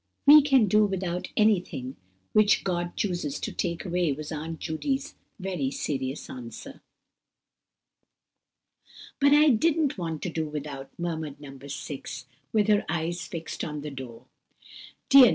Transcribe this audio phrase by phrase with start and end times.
[0.25, 1.95] "We can do without anything
[2.33, 6.81] which God chooses to take away," was Aunt Judy's very serious answer.
[9.19, 11.55] "But I didn't want to do without," murmured No.
[11.67, 14.25] 6, with her eyes fixed on the floor.
[15.11, 15.29] "Dear No.